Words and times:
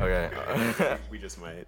Okay. 0.00 0.96
we 1.10 1.18
just 1.18 1.38
might. 1.38 1.66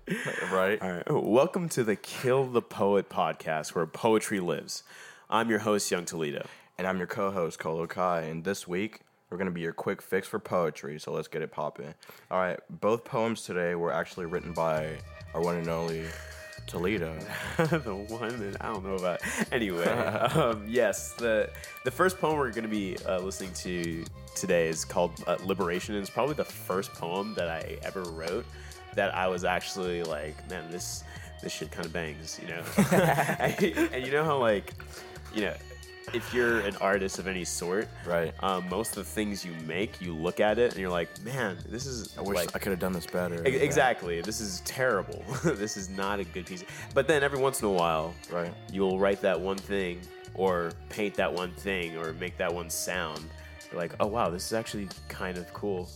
right. 0.50 0.80
All 0.80 0.90
right. 0.90 1.02
Oh, 1.06 1.20
welcome 1.20 1.68
to 1.68 1.84
the 1.84 1.96
Kill 1.96 2.46
the 2.46 2.62
Poet 2.62 3.10
podcast, 3.10 3.74
where 3.74 3.84
poetry 3.84 4.40
lives. 4.40 4.84
I'm 5.28 5.50
your 5.50 5.58
host, 5.58 5.90
Young 5.90 6.06
Toledo. 6.06 6.46
And 6.78 6.86
I'm 6.86 6.96
your 6.96 7.06
co-host 7.06 7.58
Kolo 7.58 7.86
Kai, 7.86 8.22
and 8.22 8.42
this 8.42 8.66
week 8.66 9.00
we're 9.28 9.36
gonna 9.36 9.50
be 9.50 9.60
your 9.60 9.74
quick 9.74 10.00
fix 10.00 10.26
for 10.26 10.38
poetry. 10.38 10.98
So 10.98 11.12
let's 11.12 11.28
get 11.28 11.42
it 11.42 11.52
popping. 11.52 11.92
All 12.30 12.38
right. 12.38 12.58
Both 12.70 13.04
poems 13.04 13.42
today 13.42 13.74
were 13.74 13.92
actually 13.92 14.24
written 14.24 14.54
by 14.54 14.96
our 15.34 15.42
one 15.42 15.56
and 15.56 15.68
only 15.68 16.06
Toledo. 16.66 17.16
the 17.56 17.94
one 18.08 18.38
that 18.38 18.56
I 18.60 18.72
don't 18.72 18.84
know 18.84 18.94
about. 18.94 19.20
Anyway, 19.50 19.84
um, 19.86 20.64
yes, 20.68 21.12
the 21.14 21.50
the 21.84 21.90
first 21.90 22.18
poem 22.18 22.38
we're 22.38 22.50
going 22.50 22.62
to 22.64 22.68
be 22.68 22.96
uh, 23.06 23.18
listening 23.20 23.52
to 23.54 24.04
today 24.34 24.68
is 24.68 24.84
called 24.84 25.12
uh, 25.26 25.36
"Liberation." 25.44 25.94
And 25.94 26.02
it's 26.02 26.10
probably 26.10 26.34
the 26.34 26.44
first 26.44 26.92
poem 26.94 27.34
that 27.34 27.48
I 27.48 27.78
ever 27.82 28.02
wrote 28.02 28.46
that 28.94 29.14
I 29.14 29.28
was 29.28 29.44
actually 29.44 30.02
like, 30.02 30.48
man, 30.50 30.70
this 30.70 31.04
this 31.42 31.52
shit 31.52 31.70
kind 31.70 31.84
of 31.84 31.92
bangs, 31.92 32.38
you 32.40 32.48
know. 32.48 32.62
and, 33.38 33.92
and 33.92 34.06
you 34.06 34.12
know 34.12 34.24
how 34.24 34.38
like, 34.38 34.72
you 35.34 35.42
know. 35.42 35.54
If 36.12 36.34
you're 36.34 36.60
an 36.60 36.76
artist 36.76 37.18
of 37.18 37.26
any 37.26 37.44
sort, 37.44 37.88
Right. 38.06 38.34
Um, 38.42 38.68
most 38.68 38.90
of 38.96 39.04
the 39.04 39.10
things 39.10 39.44
you 39.44 39.52
make, 39.66 40.00
you 40.00 40.14
look 40.14 40.40
at 40.40 40.58
it 40.58 40.72
and 40.72 40.80
you're 40.80 40.90
like, 40.90 41.08
"Man, 41.22 41.58
this 41.68 41.86
is 41.86 42.16
I 42.18 42.22
wish 42.22 42.36
like 42.36 42.54
I 42.54 42.58
could 42.58 42.70
have 42.70 42.80
done 42.80 42.92
this 42.92 43.06
better. 43.06 43.46
E- 43.46 43.56
Exactly. 43.56 44.20
This 44.20 44.40
is 44.40 44.60
terrible. 44.64 45.24
this 45.44 45.76
is 45.76 45.88
not 45.88 46.18
a 46.20 46.24
good 46.24 46.46
piece. 46.46 46.64
But 46.94 47.06
then 47.06 47.22
every 47.22 47.38
once 47.38 47.62
in 47.62 47.68
a 47.68 47.72
while, 47.72 48.14
Right. 48.30 48.52
you'll 48.72 48.98
write 48.98 49.20
that 49.22 49.40
one 49.40 49.56
thing 49.58 50.00
or 50.34 50.72
paint 50.88 51.14
that 51.14 51.32
one 51.32 51.52
thing 51.52 51.96
or 51.96 52.12
make 52.14 52.36
that 52.38 52.52
one 52.52 52.68
sound. 52.70 53.24
You're 53.70 53.80
like, 53.80 53.94
oh 54.00 54.06
wow, 54.08 54.28
this 54.28 54.44
is 54.46 54.52
actually 54.52 54.88
kind 55.08 55.38
of 55.38 55.52
cool. 55.54 55.88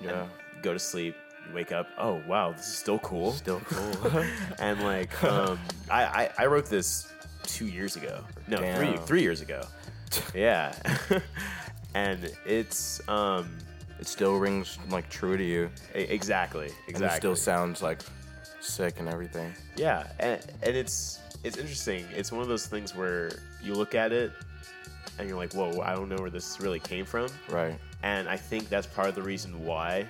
Yeah. 0.00 0.24
you 0.56 0.62
go 0.62 0.72
to 0.72 0.78
sleep, 0.78 1.14
wake 1.54 1.72
up, 1.72 1.86
oh 1.98 2.20
wow, 2.26 2.52
this 2.52 2.66
is 2.66 2.74
still 2.74 2.98
cool. 2.98 3.32
Still 3.32 3.60
cool. 3.60 4.24
and 4.58 4.82
like, 4.82 5.22
um, 5.32 5.58
I, 5.90 6.04
I 6.04 6.30
I 6.40 6.46
wrote 6.46 6.66
this 6.66 7.08
two 7.44 7.66
years 7.66 7.96
ago. 7.96 8.20
No, 8.48 8.56
three 8.58 8.92
Damn. 8.92 8.98
three 8.98 9.22
years 9.22 9.40
ago. 9.40 9.62
yeah. 10.34 10.74
and 11.94 12.30
it's 12.46 13.06
um 13.08 13.56
it 14.00 14.06
still 14.06 14.36
rings 14.38 14.78
like 14.90 15.08
true 15.10 15.36
to 15.36 15.44
you. 15.44 15.70
e- 15.94 16.00
exactly 16.00 16.66
And 16.66 16.74
exactly 16.88 17.16
it 17.16 17.20
still 17.20 17.36
sounds 17.36 17.82
like 17.82 18.00
sick 18.60 18.98
and 19.00 19.08
everything. 19.08 19.52
Yeah, 19.76 20.06
and, 20.18 20.40
and 20.62 20.76
it's 20.76 21.18
it's 21.44 21.56
interesting. 21.56 22.04
It's 22.14 22.30
one 22.32 22.42
of 22.42 22.48
those 22.48 22.66
things 22.66 22.94
where 22.94 23.30
you 23.62 23.74
look 23.74 23.94
at 23.94 24.12
it 24.12 24.32
and 25.18 25.28
you're 25.28 25.36
like, 25.36 25.52
"Whoa, 25.54 25.80
I 25.80 25.94
don't 25.94 26.08
know 26.08 26.16
where 26.16 26.30
this 26.30 26.60
really 26.60 26.78
came 26.80 27.04
from." 27.04 27.28
Right. 27.50 27.76
And 28.04 28.28
I 28.28 28.36
think 28.36 28.68
that's 28.68 28.86
part 28.86 29.08
of 29.08 29.14
the 29.14 29.22
reason 29.22 29.64
why 29.64 30.06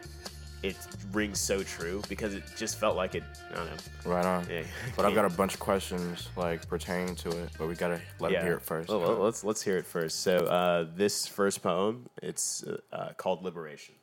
it 0.63 0.77
rings 1.13 1.39
so 1.41 1.63
true 1.63 2.03
because 2.09 2.35
it 2.35 2.43
just 2.57 2.79
felt 2.79 2.97
like 2.97 3.15
it. 3.15 3.25
I 3.51 3.55
don't 3.57 3.67
know. 3.67 4.13
Right 4.13 4.25
on. 4.25 4.47
Yeah. 4.49 4.63
But 4.97 5.05
I've 5.07 5.15
got 5.15 5.25
a 5.25 5.31
bunch 5.37 5.55
of 5.55 5.61
questions 5.61 6.29
like 6.37 6.67
pertaining 6.69 7.17
to 7.17 7.31
it, 7.31 7.51
but 7.59 7.67
we 7.69 7.75
gotta 7.75 8.01
let 8.21 8.33
Yeah. 8.33 8.41
him 8.41 8.47
hear 8.47 8.55
it 8.57 8.63
first. 8.63 8.89
Well, 8.89 9.01
well, 9.01 9.17
let's 9.19 9.43
let's 9.45 9.63
hear 9.63 9.77
it 9.77 9.87
first. 9.87 10.21
So 10.21 10.37
uh, 10.47 10.87
this 10.95 11.27
first 11.27 11.63
poem, 11.63 12.09
it's 12.23 12.63
uh, 12.65 12.77
uh, 12.93 13.13
called 13.17 13.43
"Liberation." 13.43 13.95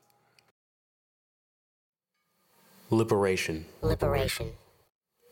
Liberation. 2.92 3.66
Liberation. 3.82 4.52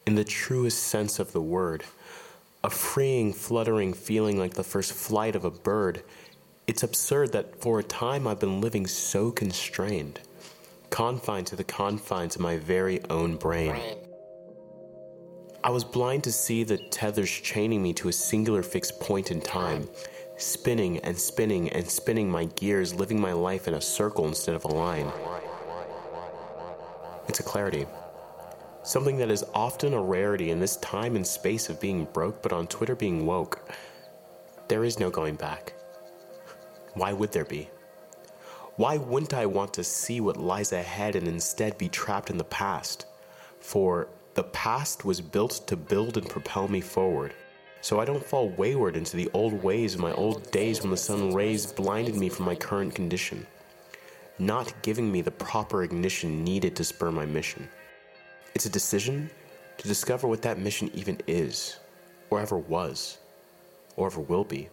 in 0.05 0.15
the 0.15 0.23
truest 0.23 0.83
sense 0.83 1.19
of 1.19 1.33
the 1.33 1.41
word. 1.41 1.83
A 2.63 2.69
freeing, 2.69 3.33
fluttering 3.33 3.93
feeling 3.93 4.37
like 4.39 4.53
the 4.53 4.63
first 4.63 4.93
flight 4.93 5.35
of 5.35 5.43
a 5.43 5.51
bird. 5.51 6.01
It's 6.65 6.83
absurd 6.83 7.31
that 7.33 7.59
for 7.61 7.79
a 7.79 7.83
time 7.83 8.27
I've 8.27 8.39
been 8.39 8.61
living 8.61 8.87
so 8.87 9.31
constrained, 9.31 10.19
confined 10.89 11.47
to 11.47 11.55
the 11.55 11.63
confines 11.63 12.35
of 12.35 12.41
my 12.41 12.57
very 12.57 13.01
own 13.09 13.35
brain. 13.37 13.75
I 15.63 15.69
was 15.69 15.83
blind 15.83 16.23
to 16.23 16.31
see 16.31 16.63
the 16.63 16.77
tethers 16.77 17.29
chaining 17.29 17.81
me 17.81 17.93
to 17.95 18.09
a 18.09 18.13
singular 18.13 18.63
fixed 18.63 18.99
point 18.99 19.31
in 19.31 19.41
time, 19.41 19.89
spinning 20.37 20.99
and 20.99 21.17
spinning 21.17 21.69
and 21.69 21.85
spinning 21.89 22.29
my 22.29 22.45
gears, 22.45 22.93
living 22.93 23.19
my 23.19 23.33
life 23.33 23.67
in 23.67 23.73
a 23.73 23.81
circle 23.81 24.27
instead 24.27 24.55
of 24.55 24.65
a 24.65 24.69
line. 24.69 25.11
It's 27.27 27.39
a 27.39 27.43
clarity. 27.43 27.85
Something 28.83 29.17
that 29.17 29.29
is 29.29 29.43
often 29.53 29.93
a 29.93 30.01
rarity 30.01 30.51
in 30.51 30.59
this 30.61 30.77
time 30.77 31.17
and 31.17 31.27
space 31.27 31.67
of 31.69 31.81
being 31.81 32.05
broke, 32.13 32.41
but 32.41 32.53
on 32.53 32.67
Twitter 32.67 32.95
being 32.95 33.25
woke. 33.25 33.69
There 34.69 34.85
is 34.85 34.99
no 34.99 35.09
going 35.09 35.35
back. 35.35 35.73
Why 36.93 37.11
would 37.11 37.33
there 37.33 37.45
be? 37.45 37.69
Why 38.77 38.97
wouldn't 38.97 39.33
I 39.33 39.47
want 39.47 39.73
to 39.73 39.83
see 39.83 40.21
what 40.21 40.37
lies 40.37 40.71
ahead 40.71 41.15
and 41.15 41.27
instead 41.27 41.79
be 41.79 41.89
trapped 41.89 42.29
in 42.29 42.37
the 42.37 42.43
past? 42.43 43.07
For 43.59 44.07
the 44.35 44.43
past 44.43 45.03
was 45.03 45.19
built 45.19 45.65
to 45.65 45.75
build 45.75 46.15
and 46.15 46.29
propel 46.29 46.67
me 46.67 46.79
forward, 46.79 47.33
so 47.81 47.99
I 47.99 48.05
don't 48.05 48.23
fall 48.23 48.49
wayward 48.49 48.95
into 48.95 49.17
the 49.17 49.31
old 49.33 49.63
ways 49.63 49.95
of 49.95 49.99
my 49.99 50.11
old 50.11 50.51
days 50.51 50.81
when 50.81 50.91
the 50.91 50.97
sun 50.97 51.33
rays 51.33 51.65
blinded 51.65 52.15
me 52.15 52.29
from 52.29 52.45
my 52.45 52.53
current 52.53 52.93
condition, 52.93 53.47
not 54.37 54.71
giving 54.83 55.11
me 55.11 55.21
the 55.21 55.31
proper 55.31 55.81
ignition 55.81 56.43
needed 56.43 56.75
to 56.75 56.83
spur 56.83 57.09
my 57.09 57.25
mission. 57.25 57.67
It's 58.53 58.67
a 58.67 58.69
decision 58.69 59.31
to 59.79 59.87
discover 59.87 60.27
what 60.27 60.43
that 60.43 60.59
mission 60.59 60.91
even 60.93 61.19
is, 61.25 61.79
or 62.29 62.39
ever 62.39 62.59
was, 62.59 63.17
or 63.95 64.05
ever 64.05 64.21
will 64.21 64.43
be. 64.43 64.69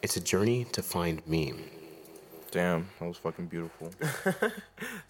It's 0.00 0.16
a 0.16 0.20
journey 0.20 0.64
to 0.70 0.80
find 0.80 1.26
me. 1.26 1.54
Damn, 2.50 2.88
that 2.98 3.06
was 3.06 3.16
fucking 3.18 3.46
beautiful. 3.46 3.90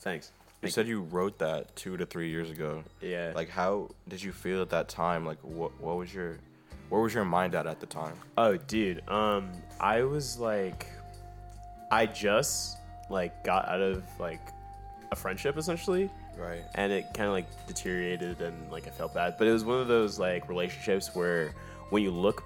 Thanks. 0.00 0.32
You 0.62 0.70
said 0.70 0.88
you 0.88 1.02
wrote 1.02 1.38
that 1.38 1.74
two 1.76 1.96
to 1.96 2.04
three 2.04 2.30
years 2.30 2.50
ago. 2.50 2.82
Yeah. 3.00 3.32
Like, 3.34 3.48
how 3.48 3.90
did 4.08 4.20
you 4.22 4.32
feel 4.32 4.60
at 4.60 4.70
that 4.70 4.88
time? 4.88 5.24
Like, 5.24 5.38
what 5.42 5.78
what 5.80 5.96
was 5.96 6.12
your 6.12 6.38
where 6.88 7.00
was 7.00 7.14
your 7.14 7.24
mind 7.24 7.54
at 7.54 7.66
at 7.66 7.78
the 7.80 7.86
time? 7.86 8.14
Oh, 8.36 8.56
dude. 8.56 9.08
Um, 9.08 9.50
I 9.78 10.02
was 10.02 10.38
like, 10.38 10.86
I 11.92 12.06
just 12.06 12.76
like 13.08 13.44
got 13.44 13.68
out 13.68 13.80
of 13.80 14.02
like 14.18 14.40
a 15.12 15.16
friendship 15.16 15.56
essentially, 15.56 16.10
Right. 16.36 16.64
and 16.74 16.92
it 16.92 17.04
kind 17.14 17.28
of 17.28 17.32
like 17.32 17.46
deteriorated 17.68 18.40
and 18.40 18.70
like 18.72 18.86
I 18.88 18.90
felt 18.90 19.14
bad. 19.14 19.36
But 19.38 19.46
it 19.46 19.52
was 19.52 19.64
one 19.64 19.78
of 19.80 19.86
those 19.86 20.18
like 20.18 20.48
relationships 20.48 21.14
where 21.14 21.54
when 21.90 22.02
you 22.02 22.10
look 22.10 22.42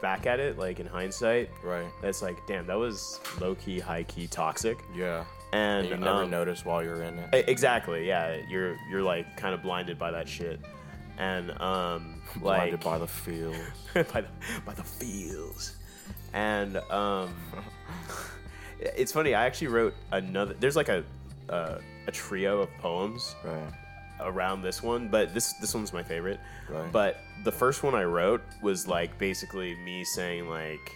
back 0.00 0.26
at 0.26 0.38
it, 0.40 0.58
like 0.58 0.80
in 0.80 0.86
hindsight, 0.86 1.50
Right. 1.62 1.86
that's 2.02 2.22
like, 2.22 2.38
damn, 2.46 2.66
that 2.66 2.78
was 2.78 3.20
low 3.40 3.54
key, 3.54 3.80
high 3.80 4.04
key 4.04 4.26
toxic. 4.26 4.78
Yeah. 4.94 5.24
And, 5.52 5.86
And 5.86 5.88
you 5.88 5.96
never 6.04 6.24
um, 6.24 6.30
noticed 6.30 6.64
while 6.66 6.82
you're 6.84 7.02
in 7.02 7.18
it. 7.18 7.48
Exactly. 7.48 8.06
Yeah, 8.06 8.36
you're 8.48 8.76
you're 8.90 9.02
like 9.02 9.36
kind 9.36 9.54
of 9.54 9.62
blinded 9.62 9.98
by 9.98 10.10
that 10.10 10.28
shit, 10.28 10.60
and 11.16 11.50
um, 11.60 12.20
Blinded 12.36 12.74
like 12.74 12.84
by 12.84 12.98
the 12.98 13.06
feels. 13.06 13.56
by 13.94 14.02
the 14.20 14.28
by 14.66 14.74
the 14.74 14.82
feels, 14.82 15.74
and 16.34 16.76
um, 16.90 17.34
it's 18.80 19.10
funny. 19.12 19.34
I 19.34 19.46
actually 19.46 19.68
wrote 19.68 19.94
another. 20.12 20.54
There's 20.60 20.76
like 20.76 20.90
a 20.90 21.02
uh, 21.48 21.78
a 22.06 22.12
trio 22.12 22.60
of 22.60 22.68
poems 22.78 23.34
Right. 23.42 23.72
Around 24.20 24.62
this 24.62 24.82
one, 24.82 25.08
but 25.08 25.32
this 25.34 25.52
this 25.54 25.74
one's 25.74 25.92
my 25.92 26.02
favorite. 26.02 26.40
Right. 26.68 26.90
But 26.92 27.20
the 27.44 27.52
first 27.52 27.82
one 27.82 27.94
I 27.94 28.04
wrote 28.04 28.42
was 28.62 28.86
like 28.88 29.16
basically 29.18 29.74
me 29.76 30.04
saying 30.04 30.48
like, 30.48 30.92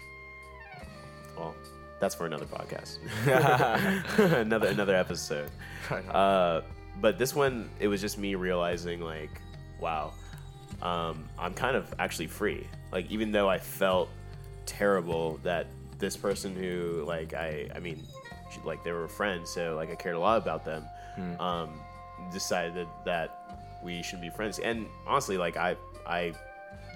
well, 1.36 1.54
that's 2.00 2.14
for 2.14 2.26
another 2.26 2.46
podcast, 2.46 2.98
another 4.40 4.68
another 4.68 4.94
episode. 4.96 5.50
Uh, 6.10 6.62
but 7.00 7.18
this 7.18 7.34
one, 7.34 7.68
it 7.80 7.88
was 7.88 8.00
just 8.00 8.18
me 8.18 8.34
realizing 8.34 9.00
like, 9.00 9.30
wow, 9.80 10.12
um, 10.82 11.28
I'm 11.38 11.54
kind 11.54 11.76
of 11.76 11.92
actually 11.98 12.26
free. 12.26 12.66
Like 12.92 13.10
even 13.10 13.32
though 13.32 13.48
I 13.48 13.58
felt 13.58 14.08
terrible 14.66 15.38
that 15.42 15.66
this 15.98 16.16
person 16.16 16.54
who 16.54 17.04
like 17.06 17.34
I 17.34 17.68
I 17.74 17.78
mean 17.78 18.02
she- 18.52 18.60
like 18.64 18.82
they 18.84 18.92
were 18.92 19.08
friends, 19.08 19.50
so 19.50 19.74
like 19.76 19.90
I 19.90 19.94
cared 19.94 20.16
a 20.16 20.20
lot 20.20 20.38
about 20.42 20.64
them. 20.64 20.84
Um, 21.38 21.70
decided 22.32 22.86
that 23.04 23.38
we 23.82 24.02
should 24.02 24.20
be 24.20 24.30
friends, 24.30 24.58
and 24.58 24.86
honestly, 25.06 25.36
like 25.36 25.56
I 25.56 25.76
I 26.06 26.32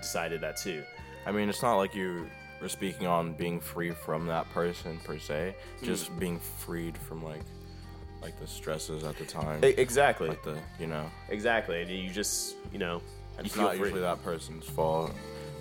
decided 0.01 0.41
that 0.43 0.57
too. 0.57 0.83
I 1.27 1.33
mean, 1.33 1.49
it's 1.49 1.63
not 1.63 1.77
like 1.77 1.95
you 1.95 2.29
were 2.63 2.69
speaking 2.69 3.07
on 3.07 3.33
being 3.33 3.61
free 3.61 3.91
from 3.91 4.27
that 4.27 4.49
person 4.51 4.99
per 5.05 5.19
se, 5.19 5.55
just 5.83 6.11
Mm. 6.13 6.19
being 6.19 6.39
freed 6.41 6.97
from 6.97 7.25
like 7.25 7.43
like 8.23 8.39
the 8.41 8.47
stresses 8.47 9.05
at 9.05 9.17
the 9.19 9.25
time. 9.25 9.61
Exactly, 9.63 10.29
Like 10.29 10.43
the, 10.43 10.59
you 10.81 10.87
know, 10.87 11.05
exactly, 11.29 11.83
and 11.83 11.91
you 11.91 12.11
just 12.11 12.57
you 12.73 12.79
know 12.79 13.01
it's 13.39 13.55
feel 13.55 13.65
not 13.65 13.73
free. 13.77 13.81
usually 13.85 14.01
that 14.03 14.23
person's 14.23 14.67
fault. 14.67 15.13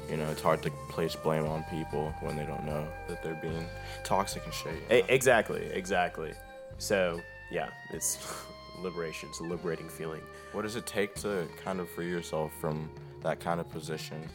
You 0.10 0.18
know, 0.18 0.30
it's 0.30 0.42
hard 0.42 0.62
to 0.64 0.70
place 0.90 1.16
blame 1.16 1.48
on 1.48 1.64
people 1.64 2.14
when 2.22 2.36
they 2.38 2.46
don't 2.46 2.64
know 2.64 2.88
that 3.08 3.24
they're 3.24 3.34
being 3.42 3.66
toxic 4.04 4.46
and 4.46 4.54
shit. 4.54 4.74
you 4.92 5.00
know? 5.00 5.06
exactly, 5.10 5.66
exactly. 5.74 6.32
So 6.78 7.20
yeah, 7.52 7.70
it's 7.92 8.20
liberation. 8.82 9.30
It's 9.30 9.40
a 9.40 9.44
liberating 9.44 9.90
feeling. 9.90 10.22
What 10.52 10.64
does 10.64 10.76
it 10.76 10.86
take 10.86 11.16
to 11.16 11.48
kind 11.64 11.80
of 11.80 11.90
free 11.90 12.10
yourself 12.10 12.52
from 12.60 12.90
that 13.22 13.40
kind 13.40 13.60
of 13.60 13.70
position? 13.70 14.30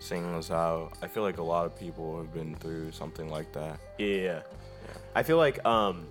Seeing 0.00 0.24
as 0.34 0.48
how 0.48 0.92
I 1.02 1.08
feel 1.08 1.22
like 1.22 1.38
a 1.38 1.42
lot 1.42 1.66
of 1.66 1.78
people 1.78 2.18
have 2.18 2.32
been 2.34 2.54
through 2.56 2.92
something 2.92 3.28
like 3.30 3.52
that. 3.52 3.80
Yeah. 3.98 4.42
I 5.14 5.22
feel 5.22 5.38
like 5.38 5.64
um 5.64 6.06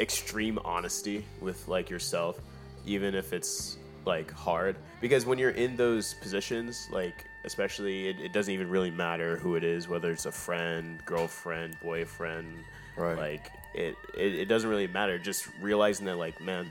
extreme 0.00 0.58
honesty 0.64 1.24
with 1.40 1.66
like 1.66 1.90
yourself 1.90 2.40
even 2.86 3.14
if 3.14 3.32
it's 3.32 3.76
like 4.06 4.30
hard. 4.30 4.76
Because 5.00 5.26
when 5.26 5.38
you're 5.38 5.50
in 5.50 5.76
those 5.76 6.14
positions, 6.14 6.88
like 6.90 7.24
especially, 7.44 8.08
it, 8.08 8.20
it 8.20 8.32
doesn't 8.32 8.52
even 8.52 8.68
really 8.68 8.90
matter 8.90 9.36
who 9.36 9.54
it 9.54 9.62
is, 9.62 9.88
whether 9.88 10.10
it's 10.10 10.26
a 10.26 10.32
friend, 10.32 11.00
girlfriend, 11.04 11.76
boyfriend. 11.82 12.64
Right. 12.96 13.16
Like 13.16 13.50
it, 13.74 13.96
it, 14.16 14.34
it 14.34 14.44
doesn't 14.46 14.68
really 14.68 14.88
matter. 14.88 15.18
Just 15.18 15.48
realizing 15.60 16.06
that, 16.06 16.16
like, 16.16 16.40
man, 16.40 16.70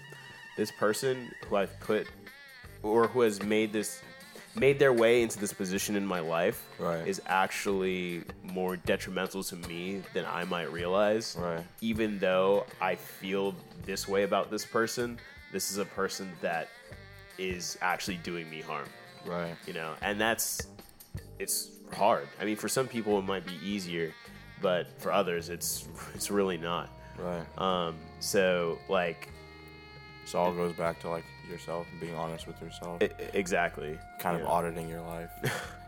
this 0.58 0.72
person 0.72 1.32
who 1.48 1.56
I've 1.56 1.80
put 1.80 2.08
or 2.84 3.08
who 3.08 3.22
has 3.22 3.42
made 3.42 3.72
this 3.72 4.02
made 4.56 4.80
their 4.80 4.92
way 4.92 5.22
into 5.22 5.38
this 5.38 5.54
position 5.54 5.96
in 5.96 6.04
my 6.06 6.20
life 6.20 6.66
Right. 6.80 7.08
is 7.08 7.22
actually 7.28 8.24
more 8.42 8.76
detrimental 8.76 9.44
to 9.44 9.56
me 9.56 10.02
than 10.16 10.26
I 10.26 10.46
might 10.46 10.72
realize. 10.72 11.36
Right. 11.40 11.64
Even 11.82 12.18
though 12.18 12.66
I 12.82 12.96
feel 12.96 13.54
this 13.86 14.08
way 14.08 14.24
about 14.24 14.50
this 14.50 14.66
person, 14.66 15.20
this 15.54 15.70
is 15.72 15.78
a 15.78 15.86
person 15.86 16.32
that 16.42 16.70
is 17.38 17.78
actually 17.82 18.18
doing 18.18 18.50
me 18.50 18.62
harm. 18.62 18.88
Right. 19.28 19.56
You 19.68 19.74
know, 19.74 19.94
and 20.02 20.20
that's 20.20 20.68
it's 21.38 21.70
hard. 21.94 22.28
I 22.42 22.46
mean, 22.46 22.56
for 22.56 22.68
some 22.68 22.88
people 22.88 23.20
it 23.20 23.26
might 23.26 23.46
be 23.46 23.60
easier, 23.64 24.12
but 24.60 24.88
for 25.00 25.12
others 25.12 25.50
it's 25.50 25.88
it's 26.16 26.32
really 26.32 26.58
not. 26.58 26.90
Right. 27.20 27.46
Um, 27.60 27.96
so 28.20 28.80
like 28.90 29.30
So 30.28 30.40
all 30.40 30.52
goes 30.52 30.74
back 30.74 31.00
to 31.02 31.10
like 31.10 31.24
yourself 31.50 31.88
and 31.92 32.02
being 32.02 32.16
honest 32.16 32.48
with 32.48 32.62
yourself. 32.62 33.02
i- 33.02 33.06
i- 33.06 33.30
exactly, 33.34 33.98
kind 34.20 34.40
of 34.40 34.46
auditing 34.48 34.90
your 34.90 35.02
life. 35.02 35.30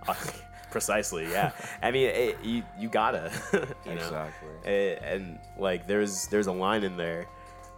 precisely 0.71 1.29
yeah. 1.29 1.51
I 1.81 1.91
mean 1.91 2.07
it, 2.07 2.37
you 2.43 2.63
you 2.77 2.89
gotta 2.89 3.31
you 3.53 3.95
know? 3.95 4.01
Exactly. 4.01 4.49
A- 4.65 4.97
and, 5.03 5.39
like 5.57 5.87
there's 5.87 6.27
there's 6.27 6.47
a 6.47 6.51
line 6.51 6.83
in 6.83 6.95
there 6.95 7.25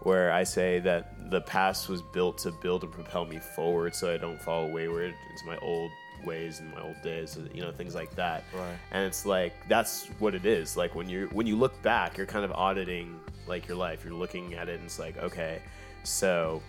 where 0.02 0.32
i 0.34 0.44
say 0.44 0.80
that 0.80 1.14
the 1.30 1.42
past 1.42 1.88
was 1.88 2.02
built 2.02 2.38
to 2.40 2.52
build 2.52 2.84
and 2.84 2.92
propel 2.92 3.24
me 3.24 3.38
forward 3.38 3.96
so 3.96 4.14
i 4.14 4.18
don't 4.18 4.42
fall 4.42 4.70
wayward. 4.70 5.14
Into 5.32 5.46
my 5.46 5.58
old 5.60 5.90
ways 6.26 6.60
and 6.60 6.72
my 6.76 6.82
old 6.82 7.02
days 7.02 7.38
you 7.54 7.62
know 7.62 7.72
things 7.72 7.96
like 7.96 8.14
that. 8.16 8.44
Right. 8.54 8.76
and 8.92 9.06
it's 9.06 9.26
like 9.26 9.54
that's 9.68 10.08
what 10.20 10.36
it 10.36 10.46
is. 10.46 10.76
Like 10.78 10.94
when 10.94 11.08
you're 11.10 11.28
when 11.30 11.48
you 11.48 11.56
look 11.56 11.82
back 11.82 12.18
you're 12.18 12.28
kind 12.28 12.46
of 12.46 12.52
auditing 12.52 13.20
like 13.48 13.68
your 13.68 13.78
life. 13.78 14.04
You're 14.04 14.14
looking 14.14 14.54
at 14.54 14.68
it 14.70 14.76
and 14.76 14.86
it's 14.86 15.00
like 15.00 15.18
okay 15.18 15.62
so 16.04 16.62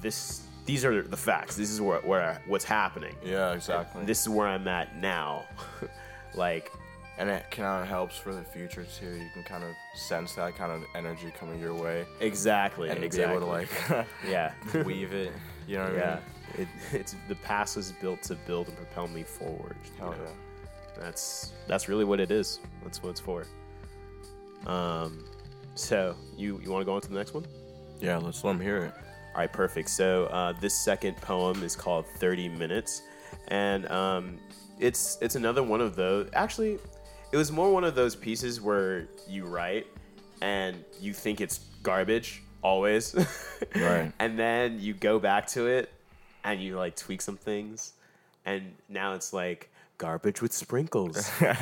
this 0.00 0.42
these 0.64 0.84
are 0.84 1.02
the 1.02 1.16
facts 1.16 1.56
this 1.56 1.70
is 1.70 1.80
where, 1.80 2.00
where 2.00 2.42
what's 2.46 2.64
happening 2.64 3.14
yeah, 3.24 3.52
exactly. 3.52 4.04
this 4.04 4.22
is 4.22 4.28
where 4.28 4.48
I'm 4.48 4.66
at 4.68 4.96
now. 4.96 5.44
like, 6.34 6.72
and 7.18 7.30
it 7.30 7.50
kind 7.50 7.82
of 7.82 7.88
helps 7.88 8.16
for 8.16 8.34
the 8.34 8.42
future 8.42 8.84
too. 8.98 9.06
You 9.06 9.28
can 9.32 9.42
kind 9.44 9.64
of 9.64 9.70
sense 9.94 10.34
that 10.34 10.56
kind 10.56 10.70
of 10.70 10.82
energy 10.94 11.32
coming 11.38 11.60
your 11.60 11.74
way 11.74 12.04
exactly, 12.20 12.90
and 12.90 13.02
exactly. 13.02 13.38
be 13.38 13.44
able 13.44 13.46
to 13.46 13.52
like 13.52 14.06
yeah, 14.28 14.52
weave 14.84 15.12
it. 15.14 15.32
You 15.66 15.78
know 15.78 15.84
what 15.84 15.94
yeah. 15.94 16.18
I 16.54 16.58
mean? 16.58 16.68
It, 16.92 16.96
it's 17.00 17.16
the 17.28 17.34
past 17.36 17.76
was 17.76 17.92
built 17.92 18.22
to 18.22 18.34
build 18.46 18.68
and 18.68 18.76
propel 18.76 19.08
me 19.08 19.22
forward. 19.22 19.76
Hell 19.98 20.10
know? 20.10 20.16
yeah. 20.24 20.30
That's 20.98 21.52
that's 21.66 21.88
really 21.88 22.04
what 22.04 22.20
it 22.20 22.30
is. 22.30 22.60
That's 22.82 23.02
what 23.02 23.10
it's 23.10 23.20
for. 23.20 23.44
Um, 24.66 25.24
so 25.74 26.16
you 26.36 26.60
you 26.62 26.70
want 26.70 26.82
to 26.82 26.86
go 26.86 26.94
on 26.94 27.00
to 27.00 27.08
the 27.08 27.14
next 27.14 27.34
one? 27.34 27.46
Yeah, 28.00 28.18
let's 28.18 28.44
let 28.44 28.52
them 28.52 28.60
hear 28.60 28.78
it. 28.78 28.94
All 29.34 29.40
right, 29.40 29.52
perfect. 29.52 29.90
So 29.90 30.26
uh, 30.26 30.52
this 30.52 30.74
second 30.74 31.16
poem 31.18 31.62
is 31.62 31.76
called 31.76 32.06
"30 32.06 32.48
Minutes," 32.50 33.02
and 33.48 33.86
um, 33.90 34.38
it's 34.78 35.18
it's 35.20 35.34
another 35.34 35.62
one 35.62 35.80
of 35.80 35.96
those. 35.96 36.28
Actually, 36.32 36.78
it 37.32 37.36
was 37.36 37.52
more 37.52 37.72
one 37.72 37.84
of 37.84 37.94
those 37.94 38.16
pieces 38.16 38.60
where 38.60 39.08
you 39.28 39.44
write 39.44 39.86
and 40.42 40.84
you 41.00 41.12
think 41.12 41.40
it's 41.40 41.60
garbage 41.82 42.42
always, 42.62 43.14
Right. 43.74 44.12
And 44.18 44.38
then 44.38 44.80
you 44.80 44.94
go 44.94 45.18
back 45.18 45.46
to 45.48 45.66
it 45.66 45.92
and 46.44 46.60
you 46.60 46.76
like 46.76 46.96
tweak 46.96 47.20
some 47.20 47.36
things, 47.36 47.92
and 48.44 48.74
now 48.88 49.14
it's 49.14 49.32
like 49.32 49.70
garbage 49.98 50.42
with 50.42 50.52
sprinkles. 50.52 51.30
no, 51.40 51.54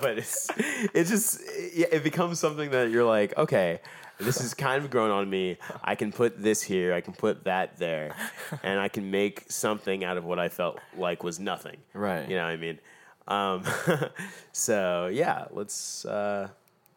but 0.00 0.18
it's 0.18 0.48
it 0.94 1.04
just 1.04 1.40
it, 1.42 1.88
it 1.92 2.04
becomes 2.04 2.38
something 2.38 2.70
that 2.70 2.90
you're 2.90 3.04
like, 3.04 3.36
okay, 3.36 3.80
this 4.18 4.40
is 4.40 4.54
kind 4.54 4.82
of 4.82 4.90
grown 4.90 5.10
on 5.10 5.28
me. 5.28 5.56
I 5.82 5.94
can 5.94 6.12
put 6.12 6.42
this 6.42 6.62
here, 6.62 6.92
I 6.94 7.00
can 7.00 7.14
put 7.14 7.44
that 7.44 7.78
there, 7.78 8.14
and 8.62 8.78
I 8.78 8.88
can 8.88 9.10
make 9.10 9.44
something 9.48 10.04
out 10.04 10.16
of 10.16 10.24
what 10.24 10.38
I 10.38 10.48
felt 10.48 10.78
like 10.96 11.22
was 11.22 11.40
nothing. 11.40 11.78
Right. 11.94 12.28
You 12.28 12.36
know 12.36 12.44
what 12.44 12.50
I 12.50 12.56
mean? 12.56 12.78
Um, 13.28 13.64
so 14.52 15.08
yeah, 15.12 15.46
let's 15.50 16.04
uh, 16.04 16.48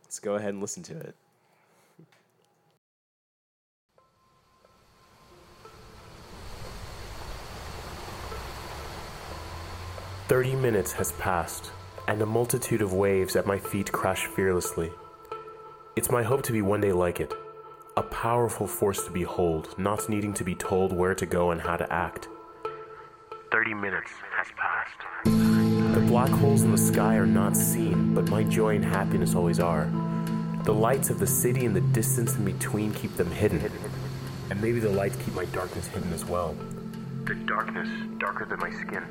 let's 0.03 0.19
go 0.19 0.35
ahead 0.35 0.49
and 0.49 0.61
listen 0.61 0.83
to 0.83 0.97
it. 0.99 1.15
Thirty 10.33 10.55
minutes 10.55 10.93
has 10.93 11.11
passed, 11.11 11.69
and 12.07 12.19
a 12.19 12.25
multitude 12.25 12.81
of 12.81 12.91
waves 12.91 13.35
at 13.35 13.45
my 13.45 13.59
feet 13.59 13.91
crash 13.91 14.25
fearlessly. 14.25 14.91
It's 15.95 16.09
my 16.09 16.23
hope 16.23 16.41
to 16.45 16.51
be 16.51 16.63
one 16.63 16.81
day 16.81 16.91
like 16.91 17.19
it, 17.19 17.31
a 17.95 18.01
powerful 18.01 18.65
force 18.65 19.05
to 19.05 19.11
behold, 19.11 19.75
not 19.77 20.09
needing 20.09 20.33
to 20.33 20.43
be 20.43 20.55
told 20.55 20.91
where 20.91 21.13
to 21.13 21.27
go 21.27 21.51
and 21.51 21.61
how 21.61 21.77
to 21.77 21.93
act. 21.93 22.29
Thirty 23.51 23.75
minutes 23.75 24.09
has 24.35 24.47
passed. 24.57 25.93
The 25.93 26.03
black 26.07 26.31
holes 26.31 26.63
in 26.63 26.71
the 26.71 26.79
sky 26.79 27.15
are 27.17 27.27
not 27.27 27.55
seen, 27.55 28.15
but 28.15 28.27
my 28.31 28.43
joy 28.43 28.77
and 28.77 28.83
happiness 28.83 29.35
always 29.35 29.59
are. 29.59 29.87
The 30.63 30.73
lights 30.73 31.11
of 31.11 31.19
the 31.19 31.27
city 31.27 31.67
and 31.67 31.75
the 31.75 31.81
distance 31.93 32.35
in 32.37 32.43
between 32.43 32.91
keep 32.95 33.15
them 33.17 33.29
hidden. 33.29 33.61
And 34.49 34.59
maybe 34.59 34.79
the 34.79 34.89
lights 34.89 35.15
keep 35.17 35.35
my 35.35 35.45
darkness 35.45 35.85
hidden 35.89 36.11
as 36.11 36.25
well. 36.25 36.55
The 37.25 37.35
darkness 37.35 37.87
darker 38.17 38.45
than 38.45 38.59
my 38.59 38.71
skin. 38.71 39.05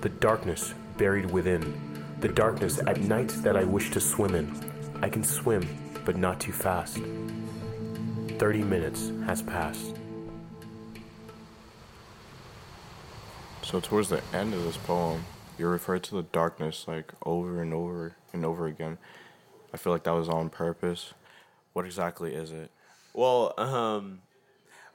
The 0.00 0.08
darkness 0.08 0.74
buried 0.96 1.30
within. 1.30 1.80
The 2.20 2.28
darkness 2.28 2.78
at 2.86 3.00
night 3.00 3.28
that 3.42 3.56
I 3.56 3.64
wish 3.64 3.90
to 3.90 4.00
swim 4.00 4.34
in. 4.34 4.52
I 5.02 5.08
can 5.08 5.24
swim, 5.24 5.66
but 6.04 6.16
not 6.16 6.40
too 6.40 6.52
fast. 6.52 6.98
Thirty 8.38 8.62
minutes 8.62 9.10
has 9.26 9.42
passed. 9.42 9.96
So 13.62 13.80
towards 13.80 14.08
the 14.08 14.22
end 14.32 14.54
of 14.54 14.62
this 14.64 14.76
poem, 14.76 15.24
you 15.58 15.66
refer 15.66 15.98
to 15.98 16.14
the 16.14 16.22
darkness 16.22 16.86
like 16.86 17.12
over 17.26 17.60
and 17.60 17.74
over 17.74 18.16
and 18.32 18.44
over 18.44 18.66
again. 18.66 18.98
I 19.74 19.76
feel 19.76 19.92
like 19.92 20.04
that 20.04 20.14
was 20.14 20.28
on 20.28 20.48
purpose. 20.48 21.12
What 21.72 21.84
exactly 21.84 22.34
is 22.34 22.52
it? 22.52 22.70
Well, 23.12 23.52
um, 23.58 24.20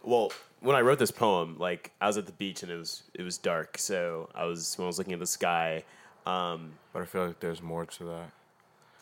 well, 0.04 0.32
when 0.60 0.76
I 0.76 0.82
wrote 0.82 1.00
this 1.00 1.12
poem, 1.12 1.58
like 1.60 1.92
I 2.00 2.08
was 2.08 2.18
at 2.18 2.26
the 2.26 2.32
beach 2.34 2.64
and 2.64 2.72
it 2.72 2.78
was 2.78 3.04
it 3.14 3.24
was 3.24 3.38
dark, 3.38 3.78
so 3.78 4.30
I 4.36 4.46
was 4.46 4.78
when 4.78 4.86
I 4.86 4.88
was 4.88 4.98
looking 4.98 5.14
at 5.14 5.20
the 5.20 5.26
sky. 5.26 5.84
Um, 6.26 6.74
But 6.94 7.02
I 7.02 7.06
feel 7.06 7.28
like 7.28 7.40
there's 7.40 7.62
more 7.62 7.86
to 7.86 8.04
that. 8.06 8.32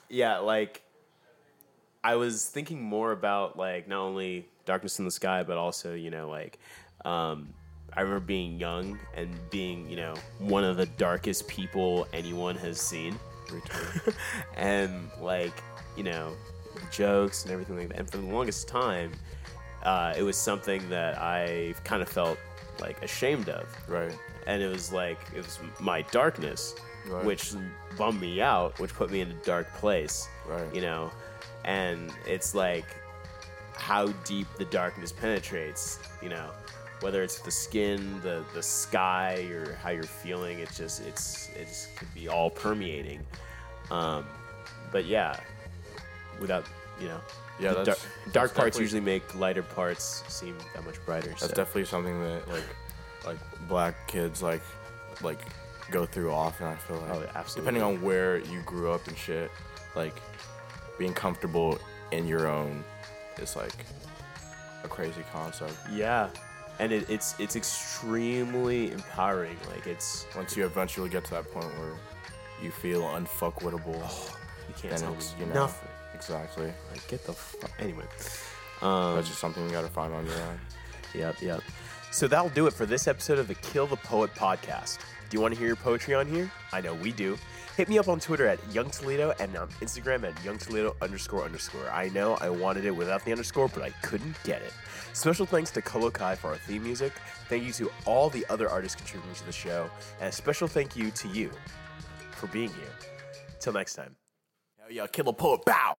yeah, 0.09 0.39
like 0.39 0.81
I 2.03 2.15
was 2.15 2.45
thinking 2.47 2.81
more 2.81 3.11
about 3.11 3.57
like 3.57 3.87
not 3.87 3.99
only 3.99 4.47
darkness 4.65 4.97
in 4.99 5.05
the 5.05 5.11
sky, 5.11 5.43
but 5.43 5.57
also 5.57 5.93
you 5.93 6.09
know 6.09 6.29
like 6.29 6.57
um, 7.05 7.53
I 7.93 8.01
remember 8.01 8.25
being 8.25 8.59
young 8.59 8.97
and 9.15 9.29
being 9.51 9.89
you 9.89 9.97
know 9.97 10.15
one 10.39 10.63
of 10.63 10.77
the 10.77 10.85
darkest 10.87 11.47
people 11.47 12.07
anyone 12.13 12.55
has 12.55 12.79
seen, 12.81 13.19
and 14.55 15.09
like 15.19 15.53
you 15.95 16.03
know 16.03 16.33
jokes 16.91 17.43
and 17.43 17.51
everything 17.51 17.77
like 17.77 17.89
that. 17.89 17.99
And 17.99 18.09
for 18.09 18.17
the 18.17 18.25
longest 18.25 18.67
time, 18.67 19.11
uh, 19.83 20.13
it 20.17 20.23
was 20.23 20.37
something 20.37 20.87
that 20.89 21.17
I 21.17 21.73
kind 21.83 22.01
of 22.01 22.09
felt 22.09 22.37
like 22.79 23.01
ashamed 23.03 23.49
of 23.49 23.67
right. 23.87 24.15
and 24.47 24.61
it 24.61 24.67
was 24.67 24.91
like 24.91 25.19
it 25.35 25.37
was 25.45 25.59
my 25.79 26.01
darkness 26.03 26.75
Right. 27.07 27.25
which 27.25 27.53
bummed 27.97 28.21
me 28.21 28.41
out 28.41 28.77
which 28.79 28.93
put 28.93 29.09
me 29.09 29.21
in 29.21 29.31
a 29.31 29.33
dark 29.43 29.71
place 29.73 30.27
Right. 30.47 30.71
you 30.73 30.81
know 30.81 31.11
and 31.65 32.11
it's 32.27 32.53
like 32.53 32.85
how 33.75 34.07
deep 34.23 34.45
the 34.59 34.65
darkness 34.65 35.11
penetrates 35.11 35.97
you 36.21 36.29
know 36.29 36.51
whether 36.99 37.23
it's 37.23 37.39
the 37.39 37.49
skin 37.49 38.21
the 38.21 38.43
the 38.53 38.61
sky 38.61 39.47
or 39.51 39.73
how 39.81 39.89
you're 39.89 40.03
feeling 40.03 40.59
it 40.59 40.69
just 40.71 41.01
it's 41.07 41.49
it 41.59 41.65
just 41.67 41.95
could 41.95 42.13
be 42.13 42.27
all 42.27 42.51
permeating 42.51 43.19
um 43.89 44.23
but 44.91 45.05
yeah 45.05 45.39
without 46.39 46.65
you 47.01 47.07
know 47.09 47.21
Yeah, 47.59 47.73
that's- 47.73 47.85
dark, 47.85 47.99
that's 48.23 48.31
dark 48.33 48.53
parts 48.55 48.79
usually 48.79 49.01
make 49.01 49.35
lighter 49.35 49.63
parts 49.63 50.23
seem 50.27 50.55
that 50.73 50.85
much 50.85 51.03
brighter 51.05 51.29
That's 51.29 51.41
so. 51.41 51.47
definitely 51.49 51.85
something 51.85 52.21
that 52.21 52.47
like 52.47 52.63
like 53.25 53.37
black 53.67 54.07
kids 54.07 54.41
like 54.41 54.61
like 55.21 55.39
go 55.91 56.05
through 56.05 56.31
often. 56.31 56.67
I 56.67 56.75
feel 56.75 56.97
like 56.97 57.11
Oh, 57.11 57.23
absolutely. 57.35 57.73
depending 57.73 57.83
on 57.83 58.01
where 58.01 58.37
you 58.37 58.61
grew 58.61 58.91
up 58.91 59.05
and 59.07 59.17
shit, 59.17 59.51
like 59.95 60.15
being 60.97 61.13
comfortable 61.13 61.77
in 62.11 62.27
your 62.27 62.47
own 62.47 62.83
is 63.39 63.55
like 63.55 63.75
a 64.83 64.87
crazy 64.87 65.23
concept. 65.33 65.73
Yeah, 65.91 66.29
and 66.79 66.91
it, 66.91 67.09
it's 67.09 67.35
it's 67.39 67.55
extremely 67.55 68.91
empowering. 68.91 69.57
Like 69.69 69.85
it's 69.85 70.25
Once 70.35 70.55
you 70.57 70.65
eventually 70.65 71.09
get 71.09 71.23
to 71.25 71.31
that 71.31 71.51
point 71.51 71.67
where 71.77 71.93
you 72.63 72.71
feel 72.71 73.01
unfuckwittable, 73.03 73.99
oh, 74.03 74.37
you 74.67 74.73
can't 74.75 74.93
then 74.95 74.99
tell 75.01 75.13
it's 75.13 75.35
you 75.39 75.45
know 75.47 75.53
nothing. 75.53 75.89
Exactly. 76.21 76.71
Like 76.91 77.07
get 77.07 77.25
the 77.25 77.33
fuck. 77.33 77.71
Anyway, 77.79 78.05
um, 78.81 79.15
That's 79.15 79.27
just 79.27 79.39
something 79.39 79.63
you 79.63 79.71
gotta 79.71 79.87
find 79.87 80.13
on 80.13 80.25
your 80.25 80.35
own. 80.35 80.59
Yep, 81.15 81.41
yep. 81.41 81.61
So 82.11 82.27
that'll 82.27 82.49
do 82.49 82.67
it 82.67 82.73
for 82.73 82.85
this 82.85 83.07
episode 83.07 83.39
of 83.39 83.47
the 83.47 83.55
Kill 83.55 83.87
the 83.87 83.97
Poet 83.97 84.33
podcast. 84.35 84.99
Do 85.29 85.37
you 85.37 85.41
want 85.41 85.53
to 85.53 85.57
hear 85.57 85.67
your 85.67 85.77
poetry 85.77 86.13
on 86.13 86.27
here? 86.27 86.51
I 86.73 86.81
know 86.81 86.93
we 86.93 87.11
do. 87.13 87.37
Hit 87.77 87.87
me 87.87 87.97
up 87.97 88.09
on 88.09 88.19
Twitter 88.19 88.45
at 88.47 88.59
Young 88.73 88.89
Toledo 88.89 89.33
and 89.39 89.55
on 89.55 89.69
Instagram 89.79 90.25
at 90.25 90.43
Young 90.43 90.57
Toledo 90.57 90.93
underscore 91.01 91.45
underscore. 91.45 91.89
I 91.89 92.09
know 92.09 92.35
I 92.41 92.49
wanted 92.49 92.83
it 92.83 92.91
without 92.91 93.23
the 93.23 93.31
underscore, 93.31 93.69
but 93.69 93.81
I 93.81 93.91
couldn't 94.03 94.35
get 94.43 94.61
it. 94.61 94.73
Special 95.13 95.45
thanks 95.45 95.71
to 95.71 95.81
Kolo 95.81 96.11
Kai 96.11 96.35
for 96.35 96.49
our 96.49 96.57
theme 96.57 96.83
music. 96.83 97.13
Thank 97.47 97.63
you 97.63 97.71
to 97.73 97.89
all 98.05 98.29
the 98.29 98.45
other 98.49 98.69
artists 98.69 98.95
contributing 98.95 99.35
to 99.35 99.45
the 99.45 99.53
show. 99.53 99.89
And 100.19 100.29
a 100.29 100.31
special 100.31 100.67
thank 100.67 100.97
you 100.97 101.11
to 101.11 101.27
you 101.29 101.49
for 102.31 102.47
being 102.47 102.69
here. 102.69 102.93
Till 103.61 103.73
next 103.73 103.95
time. 103.95 104.20
Yeah, 104.91 105.07
kill 105.07 105.29
a 105.29 105.33
poet, 105.33 105.61
bow! 105.65 105.95